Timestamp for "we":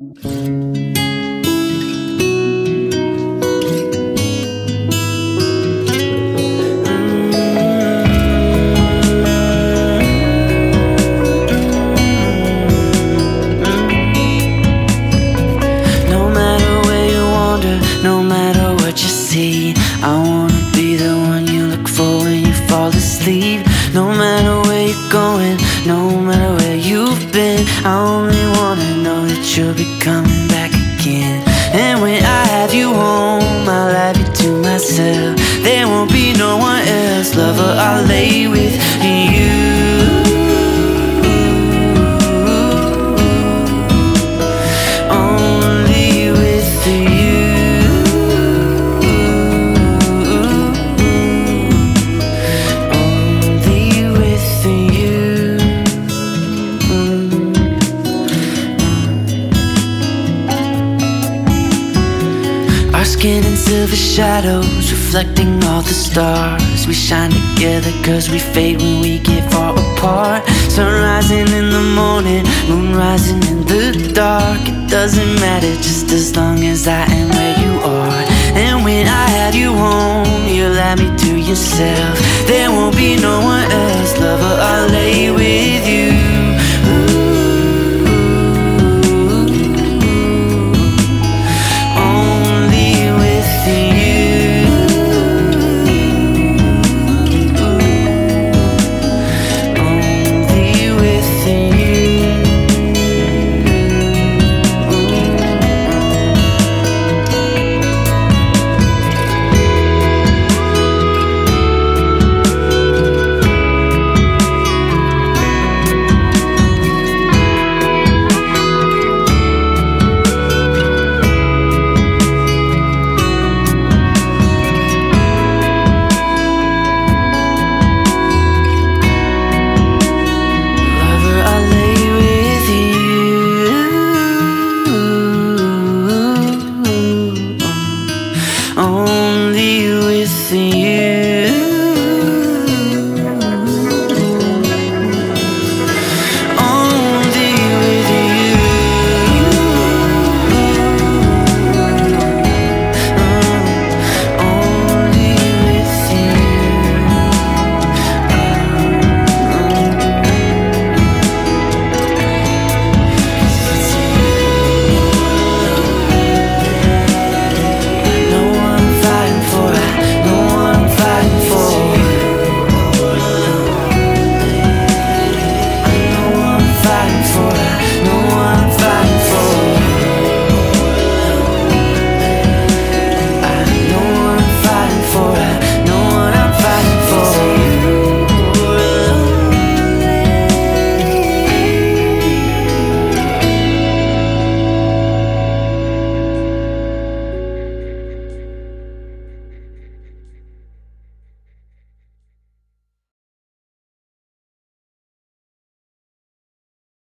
66.86-66.94, 68.30-68.38, 69.00-69.18